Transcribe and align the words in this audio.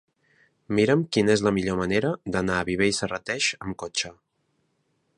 Mira'm 0.79 1.03
quina 1.17 1.31
és 1.35 1.43
la 1.49 1.53
millor 1.59 1.77
manera 1.81 2.13
d'anar 2.37 2.57
a 2.63 2.67
Viver 2.73 2.91
i 2.95 2.99
Serrateix 3.03 3.55
amb 3.67 3.81
cotxe. 3.85 4.13